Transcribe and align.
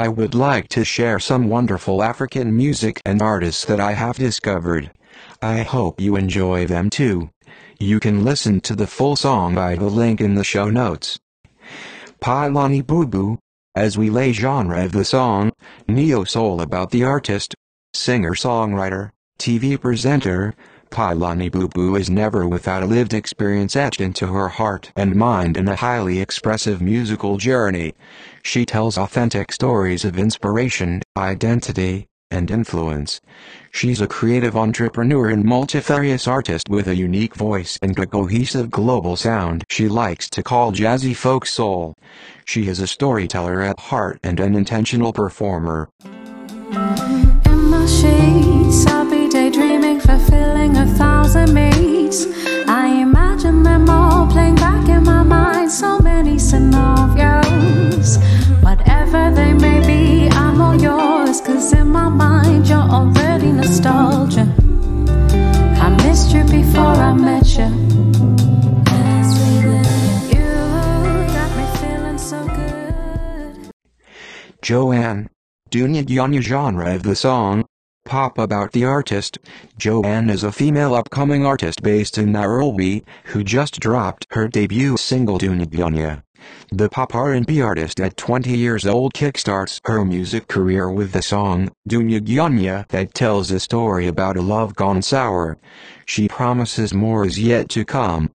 I 0.00 0.08
would 0.08 0.34
like 0.34 0.68
to 0.68 0.82
share 0.82 1.18
some 1.18 1.50
wonderful 1.50 2.02
African 2.02 2.56
music 2.56 3.02
and 3.04 3.20
artists 3.20 3.66
that 3.66 3.80
I 3.80 3.92
have 3.92 4.16
discovered. 4.16 4.90
I 5.42 5.60
hope 5.60 6.00
you 6.00 6.16
enjoy 6.16 6.66
them 6.66 6.88
too. 6.88 7.28
You 7.78 8.00
can 8.00 8.24
listen 8.24 8.62
to 8.62 8.74
the 8.74 8.86
full 8.86 9.14
song 9.14 9.54
by 9.54 9.74
the 9.74 9.90
link 9.90 10.22
in 10.22 10.36
the 10.36 10.42
show 10.42 10.70
notes. 10.70 11.18
Pilani 12.18 12.82
Bubu, 12.82 13.36
as 13.74 13.98
we 13.98 14.08
lay 14.08 14.32
genre 14.32 14.82
of 14.86 14.92
the 14.92 15.04
song, 15.04 15.52
neo 15.86 16.24
soul 16.24 16.62
about 16.62 16.92
the 16.92 17.04
artist, 17.04 17.54
singer-songwriter, 17.92 19.10
TV 19.38 19.78
presenter, 19.78 20.54
Pilani 20.90 21.50
Bubu 21.50 21.98
is 21.98 22.10
never 22.10 22.48
without 22.48 22.82
a 22.82 22.86
lived 22.86 23.14
experience 23.14 23.76
etched 23.76 24.00
into 24.00 24.26
her 24.26 24.48
heart 24.48 24.92
and 24.96 25.14
mind 25.14 25.56
in 25.56 25.68
a 25.68 25.76
highly 25.76 26.20
expressive 26.20 26.82
musical 26.82 27.36
journey. 27.36 27.94
She 28.42 28.66
tells 28.66 28.98
authentic 28.98 29.52
stories 29.52 30.04
of 30.04 30.18
inspiration, 30.18 31.02
identity, 31.16 32.06
and 32.30 32.50
influence. 32.50 33.20
She's 33.72 34.00
a 34.00 34.06
creative 34.06 34.56
entrepreneur 34.56 35.28
and 35.28 35.44
multifarious 35.44 36.28
artist 36.28 36.68
with 36.68 36.88
a 36.88 36.96
unique 36.96 37.34
voice 37.34 37.78
and 37.82 37.98
a 37.98 38.06
cohesive 38.06 38.70
global 38.70 39.16
sound 39.16 39.64
she 39.68 39.88
likes 39.88 40.28
to 40.30 40.42
call 40.42 40.72
jazzy 40.72 41.14
folk 41.14 41.46
soul. 41.46 41.94
She 42.44 42.68
is 42.68 42.80
a 42.80 42.86
storyteller 42.86 43.60
at 43.62 43.78
heart 43.78 44.20
and 44.22 44.38
an 44.40 44.54
intentional 44.54 45.12
performer. 45.12 45.88
Fulfilling 50.10 50.76
a 50.76 50.86
thousand 50.86 51.54
me's. 51.54 52.26
I 52.66 52.88
imagine 53.00 53.62
them 53.62 53.88
all 53.88 54.26
playing 54.26 54.56
back 54.56 54.88
in 54.88 55.04
my 55.04 55.22
mind, 55.22 55.70
so 55.70 56.00
many 56.00 56.36
scenarios. 56.36 58.18
Whatever 58.60 59.30
they 59.30 59.52
may 59.52 59.78
be, 59.86 60.28
I'm 60.32 60.60
all 60.60 60.74
yours, 60.74 61.40
cause 61.40 61.72
in 61.72 61.90
my 61.90 62.08
mind, 62.08 62.68
you're 62.68 62.78
already 62.78 63.52
nostalgia. 63.52 64.52
I 65.80 65.90
missed 66.02 66.32
you 66.32 66.42
before 66.42 66.96
I 67.10 67.12
met 67.14 67.46
you. 67.56 67.70
You 70.34 70.50
got 71.36 71.50
me 71.56 71.64
feeling 71.78 72.18
so. 72.18 72.48
Joé 74.60 74.96
Anne. 74.96 75.28
Genre 76.42 76.94
of 76.96 77.04
the 77.04 77.14
song. 77.14 77.69
Pop 78.10 78.38
about 78.38 78.72
the 78.72 78.84
artist. 78.84 79.38
Joé 79.78 80.04
Anne 80.04 80.30
is 80.30 80.42
a 80.42 80.50
female 80.50 80.96
upcoming 80.96 81.46
artist 81.46 81.80
based 81.80 82.18
in 82.18 82.32
Nairobi, 82.32 83.04
who 83.26 83.44
just 83.44 83.78
dropped 83.78 84.26
her 84.30 84.48
debut 84.48 84.96
single 84.96 85.38
Dunia 85.38 85.66
Gunia. 85.66 86.24
The 86.72 86.88
pop 86.88 87.14
R&B 87.14 87.62
artist 87.62 88.00
at 88.00 88.16
20 88.16 88.50
years 88.50 88.84
old 88.84 89.14
kickstarts 89.14 89.80
her 89.84 90.04
music 90.04 90.48
career 90.48 90.90
with 90.90 91.12
the 91.12 91.22
song 91.22 91.70
Dunia 91.88 92.20
Gunia 92.20 92.88
that 92.88 93.14
tells 93.14 93.52
a 93.52 93.60
story 93.60 94.08
about 94.08 94.36
a 94.36 94.42
love 94.42 94.74
gone 94.74 95.02
sour. 95.02 95.56
She 96.04 96.26
promises 96.26 96.92
more 96.92 97.24
is 97.24 97.38
yet 97.38 97.68
to 97.68 97.84
come. 97.84 98.32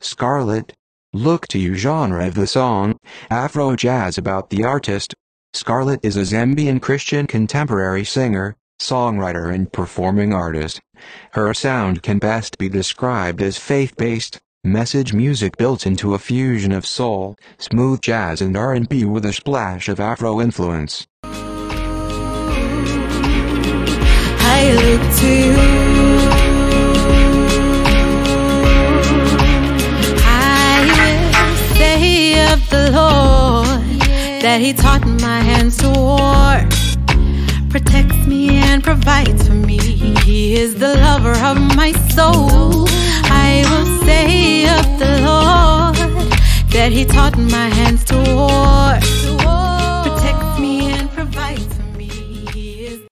Scarlett. 0.00 0.72
Look 1.12 1.46
to 1.48 1.58
you 1.58 1.74
genre 1.74 2.26
of 2.26 2.34
the 2.34 2.46
song, 2.46 2.96
Afro 3.30 3.76
jazz 3.76 4.16
about 4.16 4.48
the 4.48 4.64
artist. 4.64 5.14
Scarlett 5.52 6.00
is 6.02 6.16
a 6.16 6.22
Zambian 6.22 6.80
Christian 6.80 7.26
contemporary 7.26 8.04
singer, 8.04 8.56
songwriter 8.80 9.54
and 9.54 9.70
performing 9.70 10.32
artist. 10.32 10.80
Her 11.32 11.52
sound 11.52 12.02
can 12.02 12.18
best 12.18 12.56
be 12.56 12.70
described 12.70 13.42
as 13.42 13.58
faith-based, 13.58 14.38
message 14.64 15.12
music 15.12 15.58
built 15.58 15.86
into 15.86 16.14
a 16.14 16.18
fusion 16.18 16.72
of 16.72 16.86
soul, 16.86 17.36
smooth 17.58 18.00
jazz 18.00 18.40
and 18.40 18.56
R&B 18.56 19.04
with 19.04 19.26
a 19.26 19.32
splash 19.34 19.90
of 19.90 20.00
Afro 20.00 20.40
influence. 20.40 21.06
I 24.48 24.72
look 24.72 25.02
to 25.18 25.26
you. 25.26 25.55
That 34.46 34.60
He 34.60 34.72
taught 34.72 35.04
my 35.04 35.40
hands 35.40 35.76
to 35.78 35.88
war, 35.90 36.62
protects 37.68 38.16
me 38.28 38.58
and 38.58 38.80
provides 38.80 39.48
for 39.48 39.54
me. 39.54 39.76
He 39.76 40.54
is 40.54 40.76
the 40.76 40.94
lover 40.94 41.32
of 41.32 41.58
my 41.74 41.90
soul. 42.14 42.86
I 43.48 43.64
will 43.68 44.06
say 44.06 44.68
of 44.78 44.86
the 45.00 45.14
Lord 45.26 45.96
that 46.70 46.92
He 46.92 47.04
taught 47.04 47.36
my 47.36 47.68
hands 47.78 48.04
to 48.04 48.14
war, 48.38 49.00
protects 50.04 50.60
me 50.60 50.92
and 50.92 51.10
provides 51.10 51.74
for 51.74 51.98
me. 51.98 53.08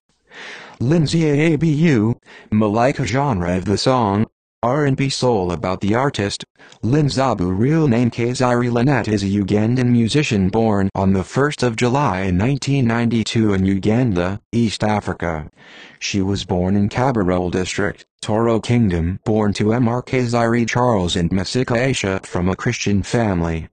Lynne 0.79 1.03
Zaabu, 1.03 2.15
Malaika 2.53 3.05
genre 3.05 3.57
of 3.57 3.65
the 3.65 3.77
song, 3.77 4.24
R&B 4.65 5.09
soul 5.09 5.51
about 5.51 5.81
the 5.81 5.93
artist, 5.93 6.43
Lynne 6.81 7.05
Zaabu 7.05 7.55
real 7.55 7.87
name 7.87 8.09
Kazari 8.09 8.71
Lynette 8.71 9.07
is 9.07 9.21
a 9.21 9.27
Ugandan 9.27 9.89
musician 9.89 10.49
born 10.49 10.89
on 10.95 11.13
the 11.13 11.19
1st 11.19 11.61
of 11.61 11.75
July 11.75 12.31
1992 12.31 13.53
in 13.53 13.63
Uganda, 13.63 14.41
East 14.51 14.83
Africa. 14.83 15.51
She 15.99 16.19
was 16.19 16.45
born 16.45 16.75
in 16.75 16.89
Kabarole 16.89 17.51
district, 17.51 18.07
Toro 18.21 18.59
Kingdom, 18.59 19.19
born 19.23 19.53
to 19.53 19.65
Mr. 19.65 20.03
Kazari 20.03 20.67
Charles 20.67 21.15
and 21.15 21.31
Masika 21.31 21.75
Aisha 21.75 22.25
from 22.25 22.49
a 22.49 22.55
Christian 22.55 23.03
family. 23.03 23.67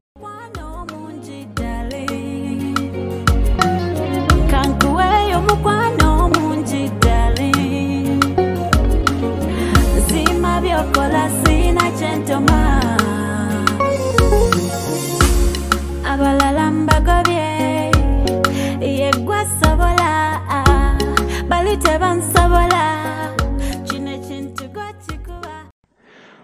Gwe 24.73 24.93
kikuba. 25.07 25.71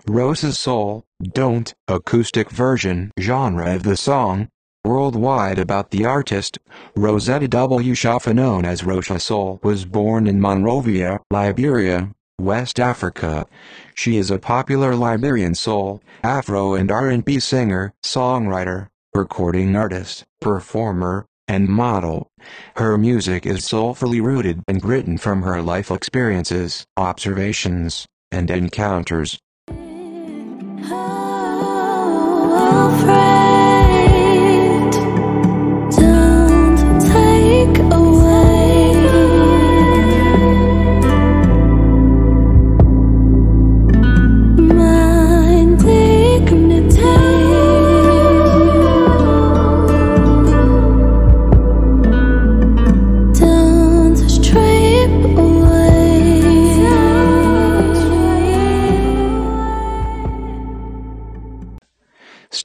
Rosha 0.07 0.53
Soul, 0.53 1.05
Don't, 1.23 1.73
acoustic 1.87 2.51
version 2.51 3.13
genre 3.21 3.75
of 3.75 3.83
the 3.85 3.97
song, 3.97 4.49
worldwide 4.85 5.59
about 5.59 5.91
the 5.91 6.05
artist, 6.05 6.59
Rosetta 6.97 7.47
W. 7.49 7.95
Shafa 7.95 8.35
known 8.35 8.65
as 8.65 8.83
Rosha 8.83 9.21
Soul 9.21 9.61
was 9.63 9.85
born 9.85 10.27
in 10.27 10.41
Monrovia, 10.41 11.21
Liberia, 11.31 12.11
West 12.41 12.79
Africa. 12.79 13.47
She 13.95 14.17
is 14.17 14.31
a 14.31 14.39
popular 14.39 14.95
Liberian 14.95 15.55
soul, 15.55 16.03
Afro 16.23 16.75
and 16.75 16.91
R&B 16.91 17.41
singer, 17.41 17.93
songwriter, 18.05 18.89
recording 19.15 19.77
artist, 19.77 20.25
performer, 20.41 21.27
and 21.47 21.69
model. 21.69 22.31
Her 22.77 22.97
music 22.99 23.47
is 23.47 23.65
soulfully 23.65 24.21
rooted 24.21 24.63
and 24.69 24.85
written 24.85 25.19
from 25.19 25.43
her 25.43 25.63
life 25.63 25.91
experiences, 25.91 26.87
observations, 26.97 28.07
and 28.31 28.51
encounters. 28.51 29.39
afraid. 32.89 33.38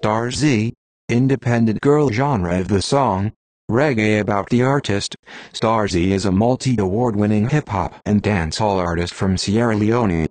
Star 0.04 0.32
Zee, 0.32 0.74
independent 1.08 1.80
girl 1.80 2.10
genre 2.10 2.60
of 2.60 2.68
the 2.68 2.82
song, 2.82 3.32
Reggae 3.72 4.20
about 4.20 4.50
the 4.50 4.62
artist. 4.62 5.16
Star 5.54 5.88
Zee 5.88 6.12
is 6.12 6.26
a 6.26 6.32
multi-award 6.32 7.16
winning 7.16 7.48
hip-hop 7.48 7.96
and 8.06 8.22
dancehall 8.22 8.86
artist 8.86 9.14
from 9.14 9.38
Sierra 9.38 9.78
Leone. 9.78 10.28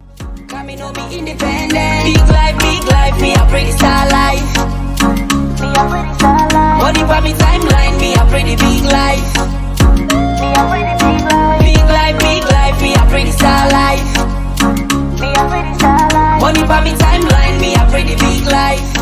Star 0.46 0.68
star 0.68 1.08
star 3.78 4.04
star. 15.80 16.38
Money 16.42 16.60
for 16.60 16.82
me 16.82 16.92
timeline, 16.92 17.58
me 17.58 17.74
a 17.74 17.86
pretty 17.88 18.16
big 18.16 18.44
life. 18.52 19.01